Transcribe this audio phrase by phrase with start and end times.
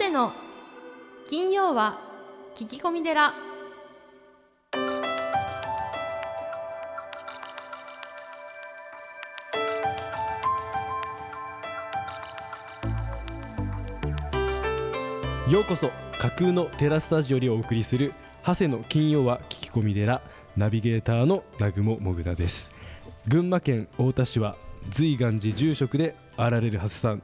[0.00, 0.32] 谷の。
[1.28, 1.98] 金曜は
[2.56, 3.34] 聞き込み寺。
[15.50, 18.14] ようこそ架空のテラスタジオよりお送りする
[18.46, 20.22] 長谷の金曜は聞き込み寺
[20.56, 22.70] ナビゲーターの南雲もぐなです。
[23.28, 24.56] 群馬県太田市は
[24.88, 27.22] 随願寺住職であられる長谷さん。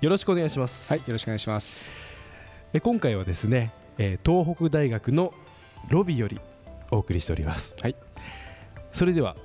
[0.00, 0.90] よろしくお願いします。
[0.90, 2.03] はい、よろしくお願いします。
[2.74, 5.32] え今回はですね、えー東北大学の
[5.90, 6.40] ロビーより
[6.90, 7.76] お送りしております。
[7.80, 7.94] はい。
[8.92, 9.36] それでは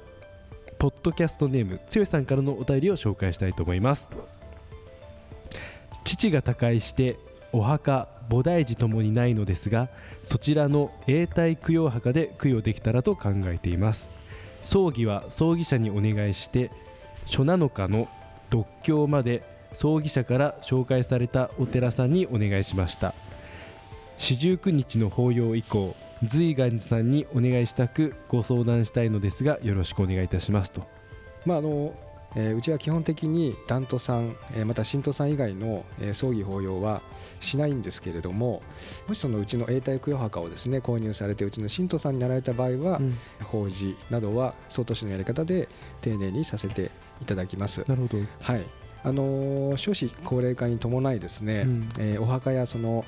[0.79, 4.09] ポッドキャストネームつよしさんからのお便りを紹介したいと思います。
[6.05, 7.17] 父が他界して
[7.53, 9.89] お墓菩提寺ともにないのですが
[10.23, 14.11] そちらの永代供養墓で供養できたらと考えています。
[14.63, 16.71] 葬儀は葬儀社にお願いして
[17.27, 18.07] 初七日の
[18.49, 23.13] 独協まで葬儀社から紹介されたお寺さんにお願いしました。
[24.17, 30.85] 四十九日の法要以降随願寺さんにお願いしたくご相談したいのですがよろしくお願いいたしますと。
[31.45, 31.93] まああの、
[32.35, 37.01] えーうちは基本的に檀徒さん、えーまた信徒さん以外の、えー葬儀法要は
[37.39, 38.61] しないんですけれども
[39.07, 43.17] もしそのうちの永代供養墓をですね購入されてうちの信徒さんになられた場合は、うん。
[43.45, 45.69] 法事などは総統市のやり方で
[46.01, 47.85] 丁寧にさせていただきます。
[47.87, 48.17] なるほど。
[48.41, 48.65] はい
[49.03, 51.89] あのー少子高齢化に伴いですね、うん。
[51.99, 53.05] えーお墓やその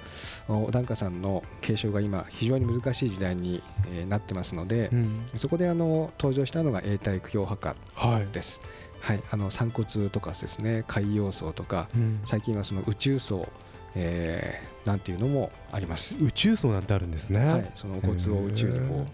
[0.48, 3.62] お檀家さんの継承が今非常に難しい時代に、
[3.94, 5.22] えーなってますので、うん。
[5.36, 8.28] そこであの登場したのが永代供養墓はい。
[8.32, 8.62] です。
[9.00, 12.20] はい、あの散骨とかですね海洋層とかうん。
[12.24, 13.48] 最近はその宇宙層、
[13.96, 16.18] えーなんていうのもあります。
[16.20, 19.06] 宇宙層なんてあるんですね、はい、そのお骨を宇宙にこ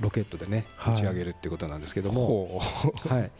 [0.00, 0.94] うロケットでねはい。
[0.94, 3.30] 打ち上げるっていうことなんですけども、ほはい、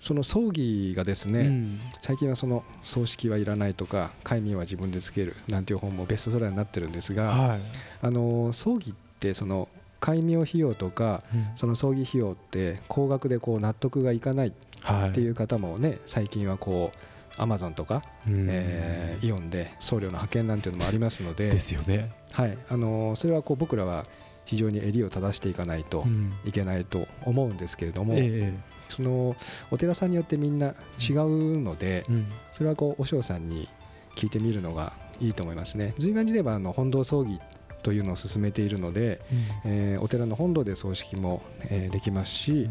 [0.00, 1.80] その葬儀がですう、ね、うん。
[2.00, 7.60] 最近はその葬式はいらないとか戒名は自分でつけるなんていう本もベストセラーになってるんですが、はい。
[8.02, 9.68] あの葬儀ってその
[10.00, 11.24] 戒名費用とか
[11.56, 14.52] その葬儀費用って高額でこう納得がいかない
[14.82, 18.46] はいっていう方もね最近はこうアマゾンとか、うん。
[18.48, 24.04] えーイオンで送料の派遣なんていうのもありますのでですよね、はい、あのそれはこう僕らは
[24.46, 26.32] 非常に襟を正していかないとうん。
[26.44, 28.54] いけないと思うんですけれども、え
[28.88, 29.36] その
[29.70, 32.06] お寺さんによってみんな違うので
[32.52, 33.68] それはこうお嬢さんに
[34.14, 35.92] 聞いてみるのがいいと思いますね。
[35.98, 37.40] 随願寺ではあの本堂葬儀
[37.82, 39.20] というのを進めているので、
[39.64, 42.68] えーお寺の本堂で葬式も、えーできますし、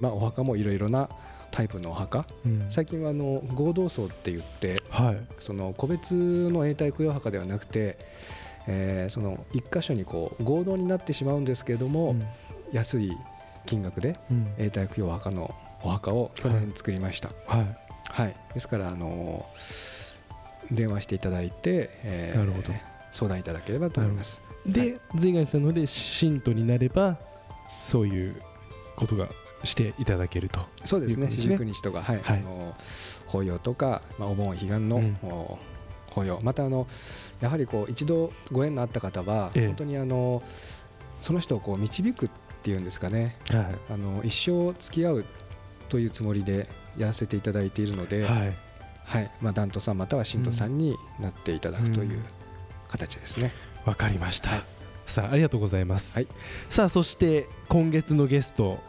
[0.00, 1.08] まあ、お墓もいろいろな
[1.50, 2.26] タイプのお墓。
[2.44, 2.66] うん。
[2.70, 5.18] 最近はあの合同葬って言ってはい。
[5.40, 7.98] その個別の永代供養墓ではなくて、
[8.66, 12.26] えーその一箇所にこう合同になってしまうんですけれども、うん。
[12.72, 13.16] 安い
[13.64, 14.48] 金額でうん。
[14.58, 17.78] 永代供養墓のお墓を去年作りました、はい。
[18.08, 19.46] はい、ですから、あの
[20.70, 22.72] 電話していただいて、えーなるほど。
[23.12, 24.40] 相談いただければと思います。
[24.66, 27.18] で随願寺さんの方で信徒になれば
[27.84, 28.42] そういう
[28.96, 29.28] ことが
[29.62, 30.60] していただけると。
[30.84, 31.52] そうですね、いうですね。
[31.52, 32.20] 四十九日とか、はい。
[32.20, 32.38] はい。
[32.38, 32.74] あの
[33.26, 35.16] 法要とか、まあ、お盆彼岸の、うん
[36.16, 36.86] お法要、またあの
[37.40, 39.66] やはりこう一度ご縁のあった方は、ええ。
[39.66, 40.42] 本当にあの
[41.20, 42.30] その人をこう導くっ
[42.62, 45.24] ていうんですかね、はあの一生付き合う
[45.88, 48.56] というつもりでやらせていただいているので、いはい。
[49.04, 49.30] はい。
[49.40, 52.24] まあ、ダントさんまたは信徒さんになっていただくという
[52.88, 53.52] 形ですね。
[53.84, 54.62] わかりました、はい。
[55.06, 56.26] さあありがとうございます、はい。
[56.68, 58.80] さあそして今月のゲスト、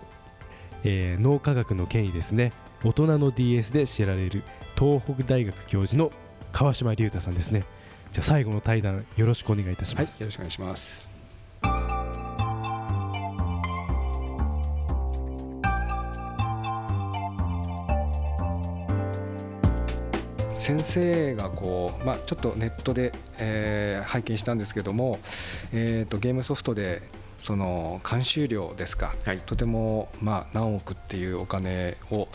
[0.84, 2.52] えー脳科学の権威ですね。
[2.84, 4.44] 大人の DS で知られる
[4.78, 6.12] 東北大学教授の
[6.58, 7.66] 川島隆太さんですね。
[8.12, 11.12] じゃあ最後の対談よろしくお願いいたしはい、ます、よろしくお願いします。
[20.56, 25.20] 先生がこう、まあ、ちょっとネットで、えー拝見したんですけども、
[25.72, 27.04] えー、とゲームソフトで
[27.40, 29.14] その監修料ですか、
[29.46, 32.28] とても、まあ、何億っていうお金を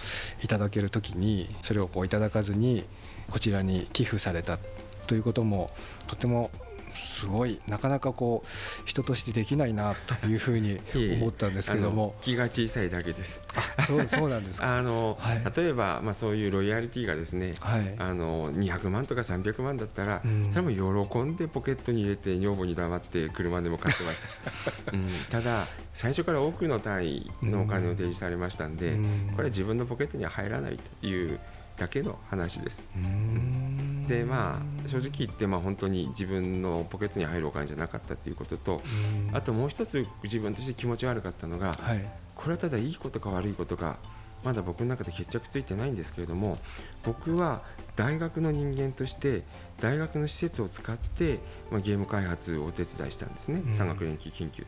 [0.45, 2.85] いただけるときにそれをこういただかずに
[3.31, 4.59] こちらに寄付された
[5.07, 5.71] ということも
[6.07, 6.51] とても
[6.95, 8.49] すごいなかなかこう
[8.85, 10.79] 人としてできないなというふうに
[11.17, 12.15] 思ったんですけども。
[12.21, 13.41] 気が小さいだけです。
[13.79, 14.77] あそうそうなんですか。
[14.77, 15.43] あの、はい。
[15.57, 17.95] 例えば、まあ、そういうロイヤリティがですねはい。
[17.99, 20.49] あの200万とか300万だったら、うん。
[20.51, 29.31] それはもう喜んでポケットに入れて女房に黙って車でも買ってました、 うん、ただ最初から多くの単位のお金を提示されましたんで、うん。
[29.33, 31.39] これは自分のポケットには入らないという
[31.77, 32.83] だけの話です。
[32.97, 34.07] うーん。
[34.09, 38.83] でまあ正直言ってまあ本当に自分のポケットに入るお金じゃなかったっていうことと
[39.29, 39.37] うん。
[39.37, 42.11] あともう一つ自分として気持ち悪かったのがはい。
[42.35, 43.99] これはただいいことか悪いことか
[44.45, 46.59] まだ僕の中で決着ついてないんですけれども
[47.05, 47.63] 僕は
[47.95, 49.43] 大学の人間として
[49.83, 51.41] 大学の施設を使って、
[51.73, 54.65] まあ、ゲーム開発をお手伝いしたんですね、うん、産学連携研究、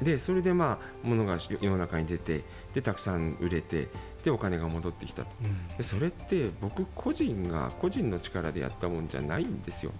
[0.00, 3.88] うん、でそれでまあものが世の中に出てでたくさん売れて
[4.24, 9.92] でお金が戻ってきたと、うん、でそれって僕個人が個人の力でやったもんじゃないんですよ、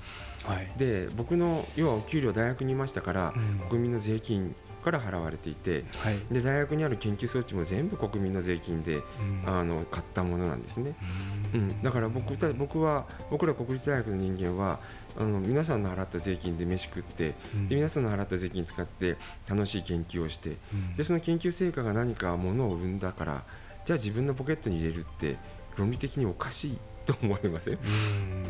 [0.45, 3.35] はい、で僕の要はお給料大学にいましたから、
[3.69, 4.55] 国民の税金
[4.91, 10.97] から払われていて、はい、で大学にある研究装置も全部国民の税金で、うん、あの買ったものなんですね、
[11.55, 14.81] うん、うん、だから僕僕は僕ら国立大学の人間は
[15.17, 19.17] あの皆さんの払った税金で飯食って、うん、で皆さんの払った税金使って
[19.49, 20.57] 楽しい研究をして、
[20.97, 23.45] でその研究成果が何かものを生んだから
[23.85, 25.37] じゃあ自分のポケットに入れるって
[25.77, 27.79] 論理的におかしいと思いますよ。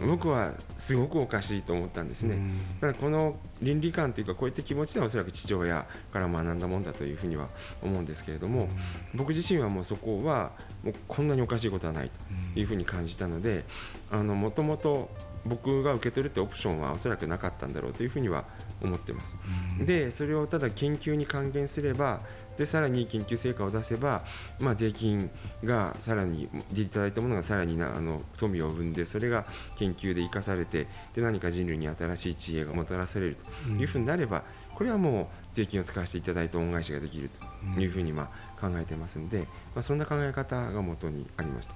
[0.06, 2.38] 僕はすごくおかしいと思ったんですね。
[2.80, 7.48] だからこの倫理観というかこういった気持ちではおそらく父親から学んだもんだというふうには
[7.82, 8.68] 思うんですけれども
[9.14, 10.52] 僕自身はもうそこは
[10.82, 12.10] もうこんなにおかしいことはない
[12.54, 13.64] というふうに感じたので
[14.10, 15.10] もともと
[15.44, 18.44] 僕が受け取るってオプションはおそらくなかったんだろうというふうには
[18.80, 19.36] 思ってます。
[19.80, 22.20] でそれをただ研究に還元すれば
[22.58, 24.24] でさらに研究成果を出せば、
[24.58, 25.30] まあ、税金
[25.64, 29.46] がさらにでいただいたものがさらになあの富を生んでそれが
[29.76, 34.42] 研究で生かされてで何か人類に新しい知恵がもたらされるというふうになれば、
[34.74, 37.30] これはもう税金を使わせていただいて恩返しができる
[37.74, 39.40] というふうにまあ考えてますんで、
[39.74, 41.74] まあ、そんな考え方が元にありました。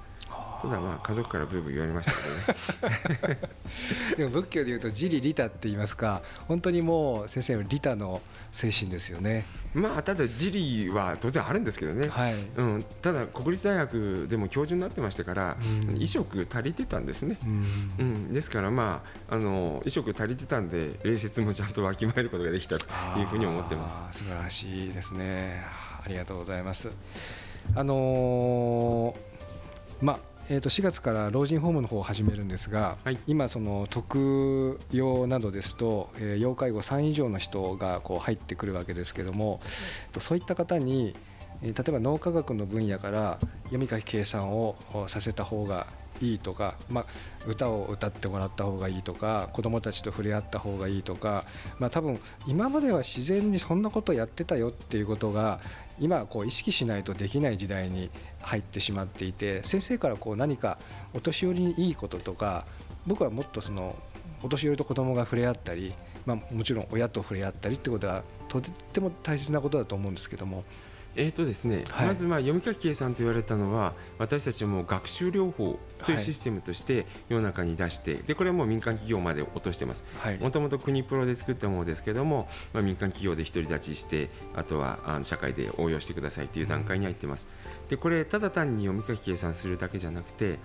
[0.62, 2.12] ただまあ家族からブーブー言われました
[3.18, 3.38] けどね
[4.16, 8.20] でも仏教でいうと自利利他って言いますか本当にもう先生の利他の
[8.50, 9.46] 精神ですよね。
[9.74, 12.34] まあただ自利は当然あるんですけどね、はい。
[12.56, 22.86] うん、ただ国立大学でも教授になってましたから、うん、衣食足りてたんですね、うん、うん、ですからまああの衣食足りてたんで礼節もちゃんとわきまえることができたと
[23.18, 24.18] いうふうに思ってます。
[24.18, 25.62] 素晴らしいですね。
[26.04, 26.90] ありがとうございます。
[27.74, 39.62] あのー、まあえー、と4月から老人ホームの方を始めるんですが、はい、今、その特養などですと、えー、要介護3以上の人がこう入ってくるわけですけども、
[40.12, 41.16] えー、そういった方に、
[41.62, 44.76] えー、例えば脳科学の分野から読み書き計算を
[45.06, 45.86] させた方が
[46.22, 47.06] いいとか、まあ、
[47.46, 51.44] 歌を歌ってもらった方がいいとか子どもたちと触れ合った方がいいとか、
[51.78, 55.60] まあ、多分今までは自然にそんなことやってたよっていうことが
[55.98, 58.10] 今こう意識しないとできない時代に
[58.40, 60.78] 入ってしまっていて先生からこう何か
[61.12, 62.66] お年寄りにいいこととか
[63.06, 63.96] 僕はもっとその
[64.42, 65.94] お年寄りと子どもが触れ合ったり、
[66.26, 70.64] まあ、もちろん親と触れ合ったりってことはとっても大切なことだと思うんですけども
[71.14, 80.04] えーとですね、はい、まずまあ読み書き計算と言われたのは私たちも学習療法というシステムとして世の中に出して、はい、でこれはもう民間企業まで落としてます。
[80.40, 87.61] もともと国プロで作ったものですけども、まあ、民間企業で独り立ちしてあとはあの社会で応用してくださいという段階に入ってます、うん、
[87.92, 90.60] でこれただ単に読み書き計算するだけじゃなくて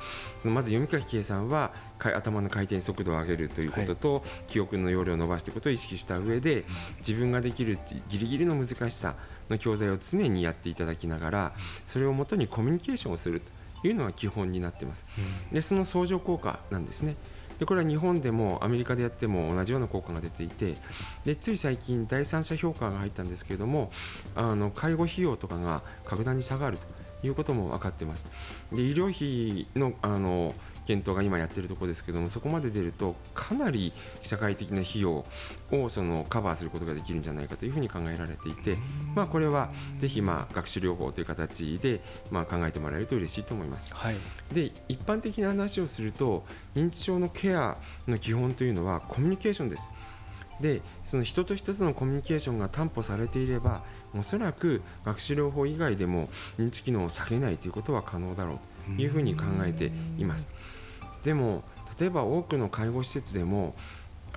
[0.46, 6.64] まず読み書き計算は頭の回転速度を上げるということと、はい、記憶の容量を伸ばしていくことを意識した上で
[7.00, 7.78] 自分ができる
[8.08, 9.16] ギリギリの難しさ
[9.50, 11.54] の教材を常にやっていただきながら
[11.86, 13.42] それをもとにコミュニケーションをする
[13.82, 15.06] というのが基本になっています。
[15.52, 17.18] でその相乗効果なんですね。
[17.60, 20.76] でこれは日本でもアメリカでやっても同じような効果が出ていて
[21.26, 23.92] でつい最近第三者評価が入ったんですけれども
[24.36, 26.88] あの介護費用とかが格段に下がると
[27.24, 28.26] いうことも分かっています。
[28.72, 30.54] で医療費のあの
[30.88, 33.92] 検討が今やってるところですけどもそこまで出るとかなり
[34.24, 35.26] 社会的な費用
[35.72, 38.78] をそのカバーすることができるんじゃないかというふうに考えられていて、
[39.14, 42.02] まあ、これはぜひまあ学習療法という形で
[42.32, 43.94] まあ考えてもらえると嬉しいと思います。
[43.94, 44.16] はい、
[44.54, 47.78] で一般的な話をすると認知症のケア
[48.08, 49.90] の基本というのはコミュニケーションです。
[50.62, 53.84] でその人と人とのコミュニケーションが担保されていれば
[54.18, 58.60] おそらく学習療法以外でも認知機能を下げないということは可能だろ
[58.90, 60.48] うというふうに考えています。
[61.24, 61.64] でも
[62.00, 63.76] 例えば多くの介護施設でも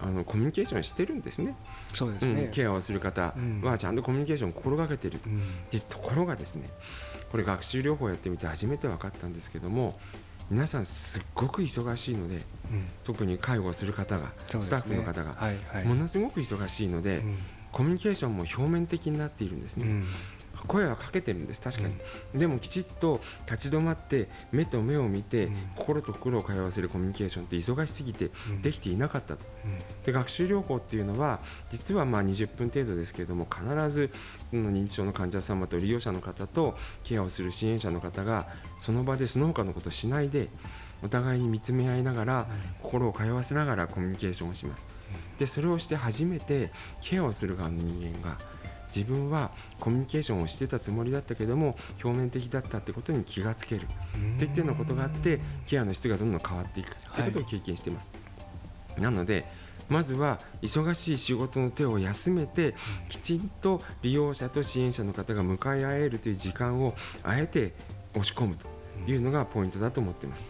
[0.03, 1.55] あのコミュニケーションしてるんですね。
[1.93, 6.71] そうですね、うん、ケアをする方はちゃんとコミュニケーションを心がけてる、うん、でところがですね
[7.31, 9.99] これ学習療法やってみて初めて分かったんですけども
[10.51, 12.43] 皆さんすっごく忙しいので、うん、
[13.05, 14.31] 特に介護をする方が、ね、
[14.61, 15.37] スタッフの方が、
[15.85, 17.23] ものすごく忙しいので、
[17.71, 20.05] コミュニケーションも表面的になっているんですね。
[20.67, 21.61] 声はかけてるんです。
[21.61, 21.95] 確かに、
[22.35, 28.31] うん、でもきちっと立ち止まって目と目を見て、うん、心と心を通わせるコミュニケーションって忙しすぎて
[28.63, 31.41] できていなかったと、うん、で学習療法っていうのは
[31.71, 34.11] 実はまあ20分程度ですけれども必ず
[34.53, 38.49] 認知症の患者様と利用者の方とケアをする支援者の方が
[38.79, 40.49] その場でその他のことをしないで
[41.03, 42.47] お互いに見つめ合いながら、
[42.83, 44.87] 心を通わせながらコミュニケーションをします。
[45.39, 48.37] でそれをして初めてケアをする側の人間が
[48.95, 53.87] 自分はコミュニケーションをしてたつもりだったけども表面的だったってことに気がつける。
[54.39, 56.97] といったようなことがあってケアの質がどんどん変わっていく。
[57.15, 57.29] とい。
[57.29, 58.11] うことを経験しています。
[58.95, 59.47] はい、なので
[59.89, 62.75] まずは忙しい仕事の手を休めて
[63.09, 66.95] きちんと利用者と支援者の方が向かい合えるという時間を
[67.25, 67.75] あえて
[68.15, 68.67] 押し込むと
[69.11, 70.47] いうのがポイントだと思っています。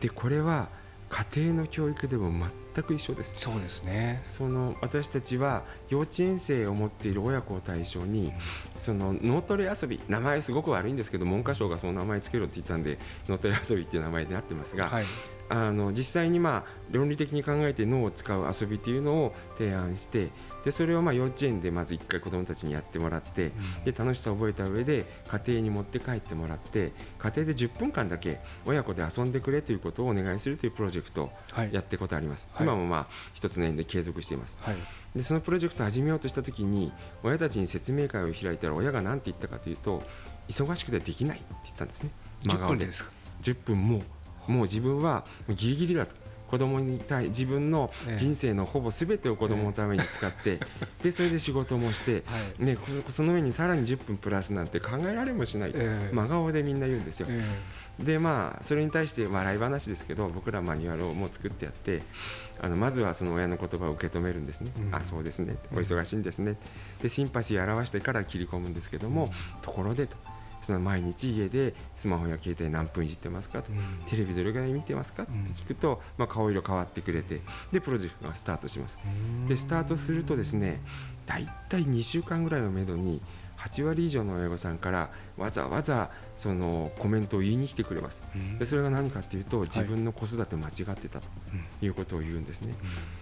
[0.00, 0.68] でこれは
[1.08, 2.30] 家庭の教育でも
[2.76, 3.32] 全く一緒です。
[3.36, 4.22] そうですね。
[4.28, 8.34] その私たちは幼稚園生を持っている親子を対象に、
[8.78, 15.04] その脳トレ遊び名前すごく悪いんですけど文科省がその名前つけろって言ったんで脳トレ遊びっていう名前でなってますが、はい、
[15.48, 20.28] あの実際にまあ論理的に考えて脳を使う遊びというのを提案して
[20.66, 23.52] でそれをまあ幼稚園でまず1回子どもたちにやってもらって、
[23.84, 31.30] で楽しさを覚えた上で家庭に持って帰ってもらって家庭で10分間だけ親子で遊んでくれということをお願いするというプロジェクトを
[31.70, 34.76] やってことあります、はい、今もまあ一つの園で継続しています、はい、
[35.14, 36.92] でそのプロジェクトを始めようとした時に
[37.22, 40.02] 親たちに説明会を開いたら親が何て言ったかというと
[40.48, 42.10] 忙しくてできないって言ったんですね。
[42.42, 43.10] 10分ですか
[43.42, 44.02] ？10分も
[44.48, 50.60] もう自分はギリギリだと子供に対自分の人生のほぼ全てを子供のために使って、
[51.02, 52.22] でそれで仕事もして、
[52.58, 55.72] ね、その上にさらに10分プラスなんて考えられもしない。
[55.72, 55.78] と、
[56.12, 57.28] 真顔でみんな言うんですよ。
[57.98, 62.02] でまあそれに対して笑い話ですけど僕らマニュアルをもう作ってやって
[62.60, 65.56] あのまずはその親の言葉を受け止めるんですね、うん、あそうですね。
[65.72, 66.56] お忙しいんですね。
[67.02, 69.30] でシンパシーを表してから切り込むんですけども、
[69.62, 70.16] ところでと。
[70.66, 78.98] その毎日家でスマホや携帯何分いじってますかと、うん、テレビどれぐらい見てますかって聞くと、まあ、顔色変わってくれてでプロジェクトがスタートします。
[79.46, 80.80] でスタートするとですね
[81.24, 83.22] 大体2週間ぐらいをめどに
[83.56, 88.22] 8割以上の親御さんからわざわざそのコメントを言いに来てくれます、
[88.58, 91.28] でそれが何かっていうと自分の子育て間違ってたと
[91.80, 92.74] いうことを言うんですね、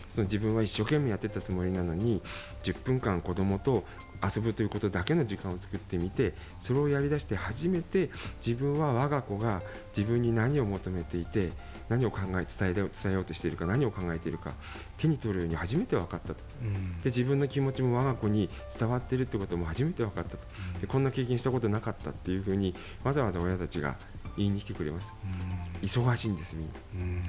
[0.09, 2.23] その自分は一生懸命やってたつもりなのに
[2.63, 3.85] 10分間子供と
[4.23, 8.11] 遊ぶということだけの時間を作ってみてそれをやりだして初めて
[8.45, 9.63] 自分は我が子が
[9.97, 11.53] 自分に何を求めていて
[11.89, 14.55] 何を考え伝え伝えようとしているか何を考えているか
[14.97, 18.49] 手に取るように初めて分かったと、うん、で自分の気持ちも我が子に
[18.79, 20.39] 伝わっているってことも初めて分かったと、
[20.75, 23.97] うん、でこんな経験したことなかったっていうふうにわざわざ親たちが
[24.37, 27.25] 言いに来てくれます、うん、忙しいんですみんな。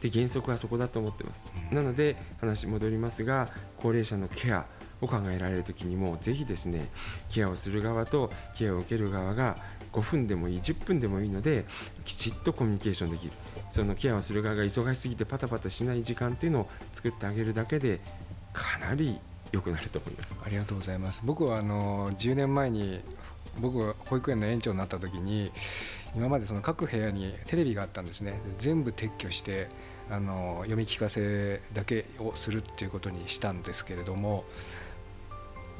[0.00, 4.64] で原則はそこだと思ってます、なので話戻りますが高齢者のケア
[5.02, 6.90] を考えられる時にもぜひですね
[7.28, 9.56] ケアをする側とケアを受ける側が
[9.92, 11.64] 5分でもいい10分でもいいので
[12.04, 13.32] きちっとコミュニケーションできる
[13.70, 18.00] そのケアをする側が忙しすぎてパタパタしない時間っていうのを作ってあげるだけで
[18.52, 19.18] かなり
[19.52, 20.38] 良くなると思います。
[20.44, 21.20] ありがとうございます。
[21.24, 23.00] 僕はあの10年前に
[23.60, 25.52] 僕は保育園の園長になった時に
[26.14, 28.40] 今までその各部屋にテレビがあったんですね。
[28.58, 29.68] 全部撤去して
[30.10, 34.44] あの読み聞かせだけをするっていうことにしたんですけれども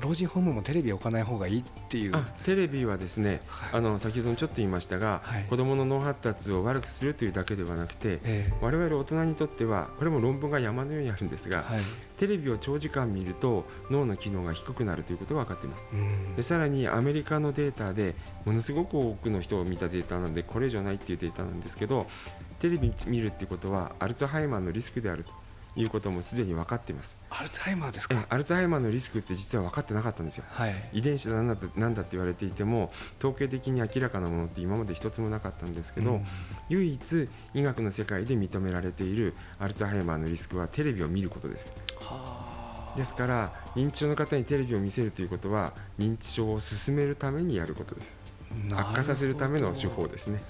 [0.01, 2.15] 老人ホームもテレビ置かない方がいいっていう。
[2.45, 11.83] テレビはですね、はい、あの先ほどもちょっと言いましたが、はい、子どもの脳発達を悪くするというだけではなくて、えー、我々大人にとってはこれも論文が山のようにあるんですが、はい、
[12.17, 15.89] テレビを長時間見ると脳の機能が低くなるということが分かっています。
[16.37, 18.15] でさらにアメリカのデータで
[18.45, 22.07] ものすごく多くの人を見たデータなのでこれ以上ないっていうデータなんですけど
[22.59, 25.33] テレビ見るっていうことはアルツハイマーのリスクであると
[25.77, 27.17] いうこともすでに分かっています。
[27.31, 28.27] アルツハイマーですか？
[28.29, 36.27] アルツハイマーのリスクって実は分かってなかったんですよ、はい、遺伝子だなんだなんだって言われていても統計的に明らかなものって今まで一つもなかったんですけど、うん、
[36.69, 41.73] 唯一医学の世界で認められているアルツハイマーのリスクはテレビを見ることです。
[42.97, 48.17] ですから認知症の方にテレビを見せるということは認知症を進めるためにやることです。
[48.73, 50.43] 悪化させるための手法ですね。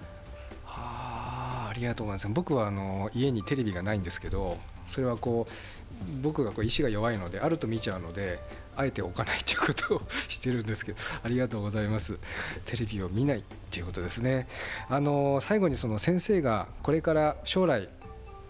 [0.64, 2.28] ありがとうございます。
[2.34, 4.56] 僕はあの家にテレビがないんですけど
[4.90, 8.40] それはこう僕がこう意志が弱いのであると見ちゃうので
[8.76, 12.18] あえて置かないということをしてるんですけどありがとうございます。
[12.66, 14.48] テレビを見ないっていうことですね。
[14.88, 17.88] あの最後にその先生がこれから将来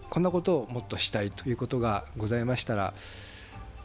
[0.09, 2.93] こんなことをもっとしたいということがございましたら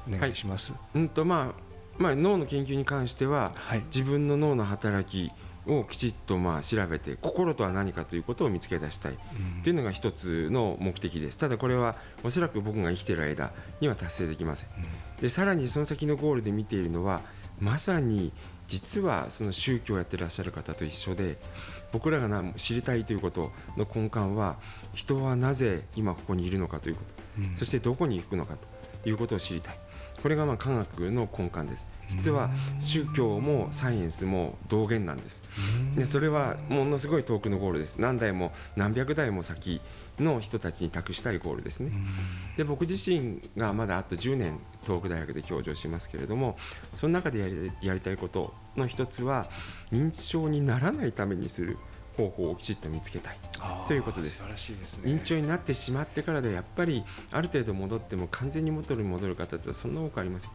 [0.09, 1.67] お願いします、はい、うんとまあ
[1.99, 5.33] まあ、脳の研究に関しては、はい、自分の脳の働き
[5.67, 9.19] をきちっとまあ調べて心とは何かということを見つけ出したい。
[9.63, 11.39] というのが一つの目的です。
[11.39, 14.69] ただこれはおそらく僕が生きている間には達成できません。
[15.21, 17.23] でさらにその先のゴールで見ているのは
[17.59, 18.33] まさに
[18.69, 21.39] 実はその宗教をやってらっしゃる方と一緒で
[21.93, 24.57] 僕らが知りたいということの根幹は
[24.93, 27.03] 人はなぜ今ここにいるのかというこ
[27.39, 29.79] と、そしてどこに行くのかということを知りたい
[30.17, 31.87] ここれがまあ科学の根幹です。
[32.09, 35.43] 実は宗教もサイエンスも同源なんです。
[35.95, 37.99] でそれはものすごい遠くのゴールです。
[37.99, 39.81] 何代も何百代も先
[40.19, 41.93] の人たちに託したいゴールですね。
[42.57, 46.57] で僕自身がまだあと10年東北大学で教授をしますけれども
[46.95, 49.47] その中でやりやりたいことの一つは
[49.93, 51.79] 認知症にならないためにする
[52.17, 53.39] 方法をきちっと見つけたい。
[53.87, 54.43] ということです。
[54.43, 60.51] ですね、認知症になってしまってからではやっぱりある程度戻っても完全に元に戻る方ってそんな多くありません、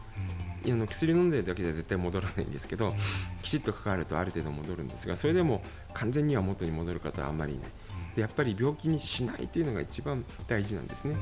[0.66, 2.94] うん、あの薬飲んでるだけでは絶対戻らないんですけど、うん、
[3.42, 5.62] きちっと関わるとある程度戻るんですがそれでも
[5.94, 7.70] 完全には元に戻る方はあんまりいない
[8.14, 11.16] でやっぱり病気にしないというのが一番大事なんですね。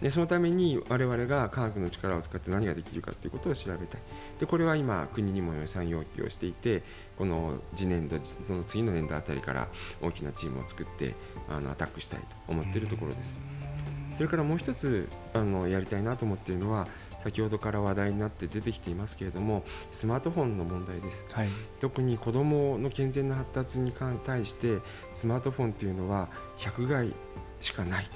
[0.00, 4.00] でそのために我々が科学の力を使って何ができるかということを調べたい。
[4.40, 6.82] でこれは今国にも予算要求をしていて
[7.16, 9.68] この次年度その次の年度あたりから
[10.02, 11.14] 大きなチームを作って
[11.48, 13.36] あのアタックしたいと思っているところです。
[14.16, 16.86] それからもう一つあのやりたいなと思っているのは
[17.24, 21.48] 先ほどから話題になって出てきていますけれどもスマートフォンの問題です、はい、
[21.80, 23.92] 特に子どもの健全な発達に
[24.24, 24.80] 対して
[25.14, 26.28] スマートフォンというのは
[26.58, 27.14] 百害
[27.60, 28.06] しかない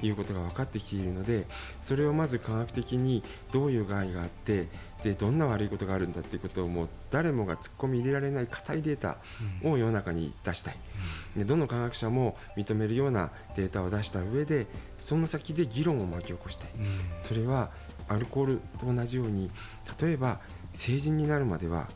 [0.00, 1.46] ということが分かってきているので
[1.82, 4.68] それをまず科学的にどういう害があって
[5.02, 9.18] でどんな悪いことがあるんだということをもう誰もが突っ込み入れられない硬いデータ
[9.64, 10.76] を世の中に出したい、
[11.36, 16.70] でどの科学者も認めるようなデータを出した上でその先で議論を巻き起こしたい、
[17.20, 17.70] それは
[18.12, 19.50] アルコールと同じように
[20.00, 20.40] 例えば
[20.74, 21.88] 成人になるまでは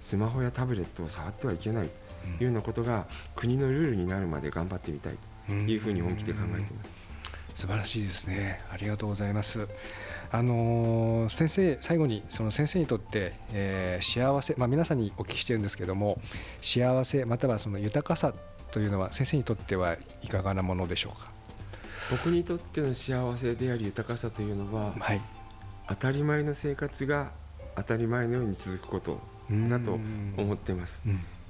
[0.00, 1.90] スマホやタブレットを触ってはいけない
[2.38, 6.96] というようなことが国のルールになるまで頑張ってみたいというふうに本気で考えています。
[7.54, 8.62] 素晴らしいですね。
[8.72, 9.68] ありがとうございます。
[10.30, 16.18] あのー、先生最後にその先生にとって、えー、幸せまあ皆さんにお聞きしてるんですけども
[16.62, 18.32] 幸せまたはその豊かさ
[18.70, 21.30] というのは先生にとってはいかがなものでしょうか？
[22.10, 25.20] 僕にとっての幸せであり豊かさというのは、はい、
[25.88, 27.32] 当たり前の生活が
[27.76, 29.20] 当たり前のように続くこと
[29.68, 29.98] だと
[30.36, 31.02] 思ってます。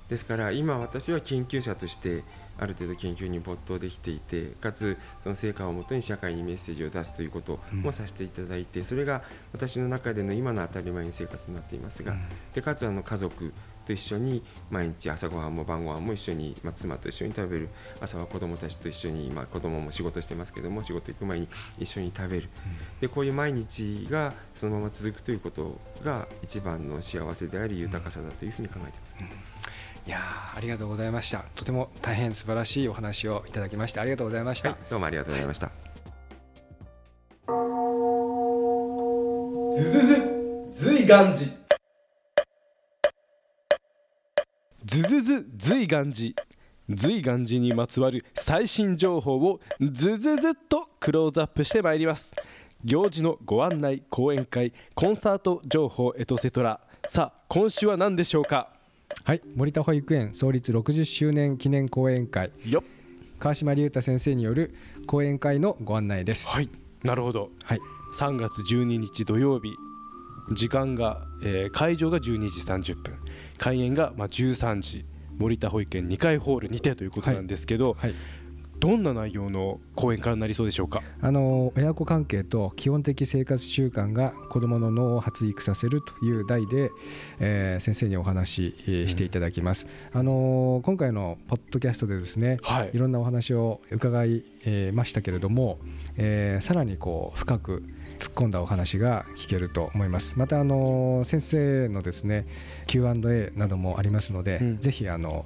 [0.09, 2.23] ですから今私は研究者として
[2.59, 9.23] ある程度研究に没頭できていてかつその成果をもとに社会にメッセージを出すということもさせていただいてそれが
[9.53, 12.15] 私の中での今の当たり前の生活になっていますが
[12.55, 17.69] でかつあの家族と一緒に毎日朝ごはんも晩ごはんも一緒に、まあ、妻と一緒に食べる。
[18.01, 22.49] 朝は子供たちと一緒に、まあ、子供も仕事してますけども仕事行く前に一緒に食べる、
[23.00, 29.19] でこういう毎日がそのまま続くということが一番の幸せであり豊かさだというふうに考えています。
[30.04, 31.45] いやありがとうございました。
[31.54, 35.71] とても大変素晴らしいお話をいただきましてありがとうございました、はい、どうもありがとうございました、
[39.76, 40.33] ずずず
[40.73, 41.62] 随願寺
[44.84, 46.32] ずずず随願寺
[46.90, 52.34] 随願寺にまつわる最新情報をずずずっとクローズアップしてまいります。
[52.84, 58.68] 行事のご案内講演会コンサート情報エトセトラさあ今週は何でしょうか？
[59.25, 62.50] はい森田保育園創立60周年記念講演会。
[63.38, 64.75] 川島隆太先生による
[65.06, 66.49] 講演会のご案内です。
[66.49, 66.68] はい
[67.04, 67.80] なるほど、はい、
[68.16, 69.75] 3月12日土曜日。
[70.54, 72.60] 時間が、えー、会場が12時
[72.92, 73.14] 30分
[73.58, 75.04] 開演がまあ13時
[75.38, 78.10] 森田保育園2階ホールにてということなんですけど、はい。
[78.10, 78.19] はい。
[78.82, 81.04] どんな内容の講演会になりそうでしょうか？
[81.21, 86.91] あの親子関係と基本的生活習慣が子どもの脳を発育させるという題で、
[87.38, 94.43] えー、先生にお話ししていただきます、うん、あの今回のポッドキャストでですね、はい、いろんなお話を伺い
[94.93, 95.78] ましたけれども、
[96.17, 97.84] えー、さらにこう深く
[98.23, 100.39] 突っ込んだお話が聞けると思います。
[100.39, 102.47] またあの先生のですね
[102.87, 105.45] Q&A などもありますので、うん、ぜひあの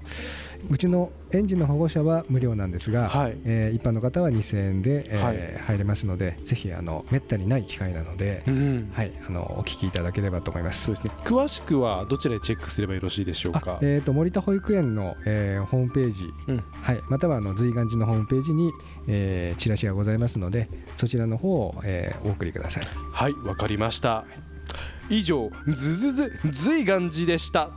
[0.69, 10.85] うちの園児の保護者は無料なんですが、はい、えー、一般の方は2000円で、えーはい、入れますのでぜひあのめったにない機会なので、うん、はい、あのお聞きいただければと思います。
[10.85, 11.13] そうですね。
[11.25, 18.71] 詳しくはどちらでチェックすればよろしいでしょうか、えーと、森田保育園の、えー、ホームページ、うん、はい、またはあの随願寺のホームページに、
[19.09, 22.66] えー、チラシがございますのでそちらの方を、えー、お送りください
[23.13, 24.25] はいわかりました。
[25.09, 27.71] 以上ずずず随願寺でした。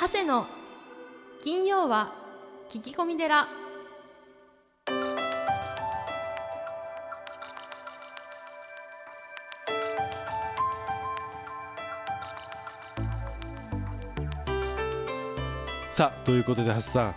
[0.00, 0.46] 長谷の
[1.42, 2.12] 金曜は
[2.70, 3.48] 聞き込み寺
[15.94, 17.14] さあということでハスさん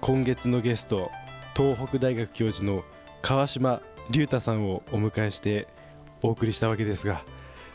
[0.00, 1.10] 今月のゲスト
[1.54, 2.82] 東北大学教授の
[3.20, 5.68] 川島隆太さんをお迎えして
[6.22, 7.20] お送りしたわけですが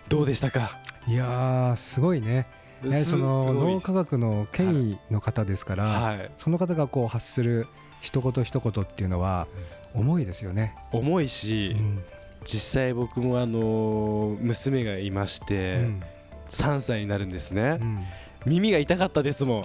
[0.08, 0.72] どうでしたか？
[1.08, 2.48] いやすごいね。
[2.84, 7.68] やはりその脳科学の権威の方ですから、はい、その方がこう発する
[8.02, 9.46] 一言一言っていうのは
[9.94, 10.76] 重いですよね。
[10.92, 12.04] 重いし、うん、
[12.44, 16.04] 実際僕もあの娘がいまして、うん、
[16.50, 18.04] 3歳になるんですね、うん、
[18.46, 19.64] 耳が痛かったですもん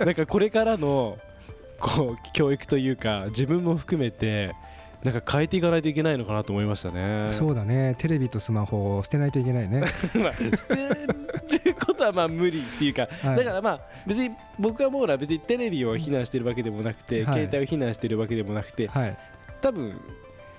[0.04, 1.18] なんかこれからの
[1.78, 4.54] こう教育というか自分も含めて
[5.04, 7.28] なんか変えていかないといけないのかなと思いましたね。
[7.30, 7.94] そうだね。
[7.98, 9.84] テレビとスマホを捨てないといけないね。
[10.18, 10.74] まあ捨て
[11.64, 19.16] ることはまあ無理っていうか、はい、だからまあ別に僕はもうら別にテレビを非難してるわけでもなくて、はい、携帯を非難してるわけでもなくて、はい、
[19.60, 20.00] 多分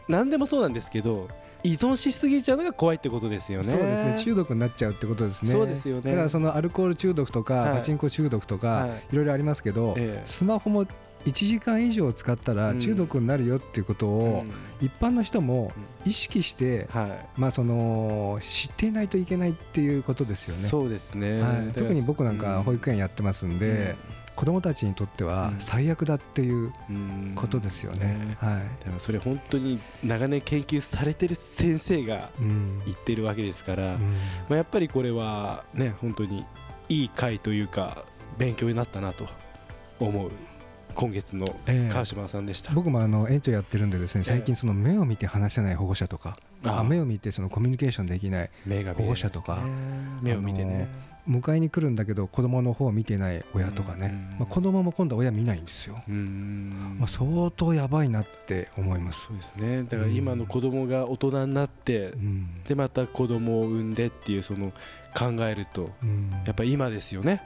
[0.08, 1.28] 何でもそうなんですけど。
[1.64, 3.66] 依存しすぎちゃうのが怖いってことですよね。
[3.66, 4.16] そうですね。
[4.24, 5.52] 中毒になっちゃうってことですね。
[5.52, 6.12] そうですよね。
[6.12, 10.86] だからそのアルコール中毒とか、パチンコ中毒とか、い、ろいろありますけど、ええ、スマホも
[11.26, 14.46] 1時間以上使ったら中毒になるよっていうことを
[14.82, 15.74] 一般の人も
[16.06, 16.88] 意識して、
[17.36, 20.68] まあ、その知っていないといけないっていうことですよね。
[20.68, 23.96] そうですね、はい、特に僕なんか保育園やってますんで、
[24.38, 26.72] 子どもたちにとっては最悪だっていう
[27.36, 28.38] ことですよね。
[28.40, 32.30] はい、でもそれ本当に長年研究されてる先生が
[32.86, 33.98] 言ってるわけですから、
[34.48, 36.46] まあ、やっぱりこれはね本当に
[36.88, 38.06] いい回というか
[38.38, 39.26] 勉強になったなと
[40.00, 40.30] 思う
[40.94, 41.48] 今月の
[41.92, 48.50] 川島さんでした、えー、僕もあの園長やってるんでですね最近その目を見て話せない保護者とか、あ目を見てそのコミュニケーションできない
[48.96, 49.60] 保護者とか
[50.22, 50.88] 目を見てね
[51.28, 59.26] 迎えに来るんだけど子供の方を見てない親とかね、まあ、子供も今度は親見ないんですよ、まあ、相当やばいなって思います。
[59.28, 59.84] そうですね。
[59.84, 62.14] だから今の子供が大人になって、
[62.68, 64.72] でまた子供を産んでっていうその
[65.16, 65.92] 考えると、
[66.46, 67.44] やっぱ今ですよね、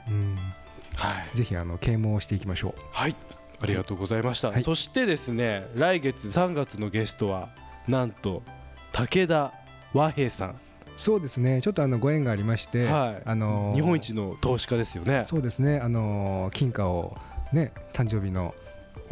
[0.94, 2.80] はい、ぜひあの啓蒙をしていきましょう。
[2.92, 3.16] はい。
[3.62, 7.48] ありがとうございました、はい、そしてですね来月3月のゲストは
[7.86, 8.42] なんと
[8.90, 9.52] 武田
[9.94, 10.56] 和平さん
[10.96, 11.60] そうですね。
[11.62, 15.22] ちょっとあのご縁がありまして、はい、あのー、日本一の投資家ですよね。
[15.22, 15.78] そうですね。
[15.78, 17.16] あのー、金貨を
[17.52, 18.54] ね誕生日の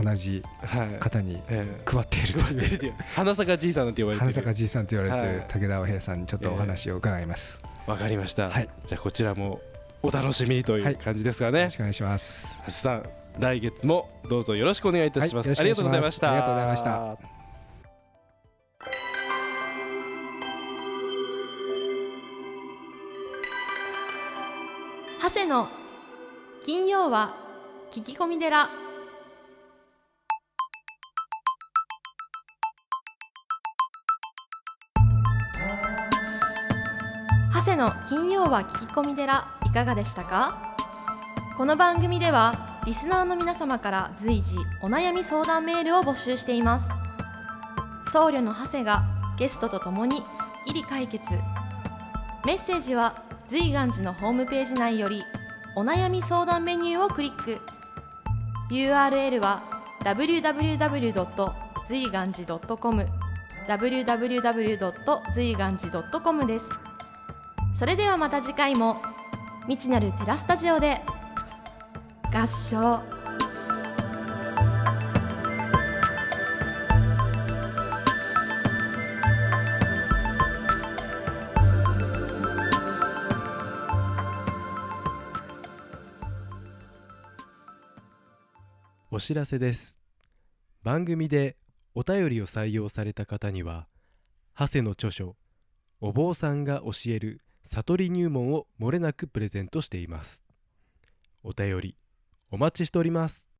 [0.03, 0.43] 同じ
[0.99, 1.43] 方に
[1.85, 7.61] 配っているという、 花咲じいさんって言われて花咲じいさんと言われている武田和平さんにちょっとお話を伺います。
[7.87, 9.61] わ、かりました、はい、じゃあこちらも
[10.03, 12.59] お楽しみという感じですかね、よろしくお願いします。
[12.69, 13.03] さん
[13.39, 16.31] 来月もどうぞよろしくお願いいたします、はい、ありがとうございました。
[16.31, 17.40] ありがとうございました
[25.33, 25.69] 長谷の
[26.65, 27.37] 金曜は
[27.93, 28.69] 聞き込み寺。
[37.55, 40.75] 長谷の金曜は聞き込み寺いかがでしたか？
[41.57, 46.89] この番組ではリスナーの皆様から随時お悩み相談メールを募集しています。
[48.13, 49.05] 僧侶の長谷が
[49.39, 50.25] ゲストとともにすっ
[50.67, 51.25] きり解決。
[52.45, 55.25] メッセージは随願寺のホームページ内より
[55.75, 57.59] お悩み相談メニューをクリック
[58.71, 59.65] URL は
[60.05, 61.53] www.
[61.89, 63.07] 随願寺 .com
[63.67, 64.93] www.
[65.35, 66.65] 随願寺 .com です
[67.77, 69.03] それではまた次回も
[69.67, 71.01] 未知なるテラスタジオで
[72.33, 73.01] 合唱
[89.21, 90.01] お知らせです。
[90.83, 91.59] 番組で
[91.95, 93.87] お便りを採用された方には
[94.59, 95.37] 長谷の著書
[96.01, 100.43] 「お坊さんが教える悟り入門」をもれなくプレゼントしています。
[101.43, 101.97] お便り
[102.51, 103.47] お待ちしております。